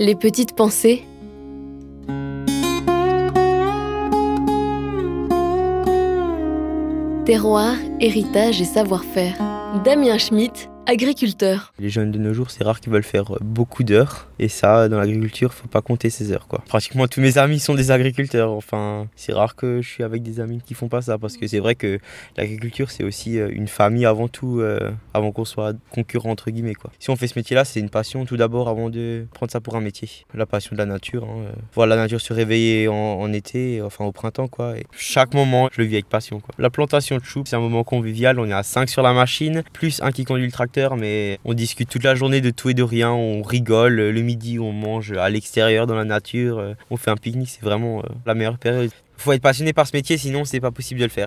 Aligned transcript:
Les 0.00 0.14
petites 0.14 0.54
pensées. 0.54 1.04
Terroir, 7.24 7.74
héritage 7.98 8.60
et 8.60 8.64
savoir-faire. 8.64 9.36
Damien 9.84 10.16
Schmitt, 10.18 10.70
agriculteur. 10.88 11.74
Les 11.78 11.90
jeunes 11.90 12.10
de 12.10 12.18
nos 12.18 12.32
jours, 12.32 12.50
c'est 12.50 12.64
rare 12.64 12.80
qu'ils 12.80 12.90
veulent 12.90 13.02
faire 13.02 13.36
beaucoup 13.42 13.84
d'heures. 13.84 14.26
Et 14.38 14.48
ça, 14.48 14.88
dans 14.88 14.98
l'agriculture, 14.98 15.52
faut 15.52 15.68
pas 15.68 15.82
compter 15.82 16.08
ces 16.08 16.32
heures, 16.32 16.48
quoi. 16.48 16.62
Pratiquement 16.66 17.06
tous 17.06 17.20
mes 17.20 17.36
amis 17.36 17.60
sont 17.60 17.74
des 17.74 17.90
agriculteurs. 17.90 18.52
Enfin, 18.52 19.06
c'est 19.14 19.34
rare 19.34 19.54
que 19.54 19.82
je 19.82 19.88
suis 19.88 20.02
avec 20.02 20.22
des 20.22 20.40
amis 20.40 20.62
qui 20.64 20.72
font 20.72 20.88
pas 20.88 21.02
ça. 21.02 21.18
Parce 21.18 21.36
que 21.36 21.46
c'est 21.46 21.58
vrai 21.58 21.74
que 21.74 21.98
l'agriculture, 22.38 22.90
c'est 22.90 23.04
aussi 23.04 23.38
euh, 23.38 23.50
une 23.52 23.68
famille 23.68 24.06
avant 24.06 24.28
tout, 24.28 24.60
euh, 24.60 24.90
avant 25.12 25.30
qu'on 25.30 25.44
soit 25.44 25.74
concurrent, 25.90 26.30
entre 26.30 26.50
guillemets, 26.50 26.74
quoi. 26.74 26.90
Si 26.98 27.10
on 27.10 27.16
fait 27.16 27.26
ce 27.26 27.38
métier-là, 27.38 27.66
c'est 27.66 27.80
une 27.80 27.90
passion 27.90 28.24
tout 28.24 28.38
d'abord 28.38 28.70
avant 28.70 28.88
de 28.88 29.26
prendre 29.34 29.52
ça 29.52 29.60
pour 29.60 29.76
un 29.76 29.82
métier. 29.82 30.08
La 30.32 30.46
passion 30.46 30.72
de 30.72 30.78
la 30.78 30.86
nature, 30.86 31.24
hein, 31.24 31.42
euh, 31.48 31.52
voir 31.74 31.86
la 31.86 31.96
nature 31.96 32.20
se 32.20 32.32
réveiller 32.32 32.88
en, 32.88 33.30
été, 33.34 33.82
enfin 33.82 34.06
au 34.06 34.12
printemps, 34.12 34.48
quoi. 34.48 34.72
Chaque 34.96 35.34
moment, 35.34 35.68
je 35.70 35.82
le 35.82 35.86
vis 35.86 35.96
avec 35.96 36.08
passion, 36.08 36.40
quoi. 36.40 36.54
La 36.56 36.70
plantation 36.70 37.18
de 37.18 37.24
choux, 37.24 37.42
c'est 37.44 37.56
un 37.56 37.60
moment 37.60 37.84
convivial. 37.84 38.40
On 38.40 38.46
est 38.46 38.52
à 38.54 38.62
5 38.62 38.88
sur 38.88 39.02
la 39.02 39.12
machine, 39.12 39.62
plus 39.74 40.00
un 40.00 40.12
qui 40.12 40.24
conduit 40.24 40.46
le 40.46 40.52
tracteur 40.52 40.77
mais 40.96 41.38
on 41.44 41.54
discute 41.54 41.88
toute 41.88 42.04
la 42.04 42.14
journée 42.14 42.40
de 42.40 42.50
tout 42.50 42.70
et 42.70 42.74
de 42.74 42.82
rien, 42.82 43.10
on 43.10 43.42
rigole. 43.42 43.94
Le 43.94 44.22
midi, 44.22 44.58
on 44.58 44.72
mange 44.72 45.12
à 45.12 45.28
l'extérieur, 45.28 45.86
dans 45.86 45.96
la 45.96 46.04
nature, 46.04 46.74
on 46.90 46.96
fait 46.96 47.10
un 47.10 47.16
pique-nique, 47.16 47.50
c'est 47.50 47.64
vraiment 47.64 48.00
euh, 48.00 48.02
la 48.26 48.34
meilleure 48.34 48.58
période. 48.58 48.90
Il 49.18 49.22
faut 49.22 49.32
être 49.32 49.42
passionné 49.42 49.72
par 49.72 49.86
ce 49.86 49.96
métier, 49.96 50.16
sinon 50.16 50.44
c'est 50.44 50.60
pas 50.60 50.70
possible 50.70 51.00
de 51.00 51.04
le 51.04 51.10
faire. 51.10 51.26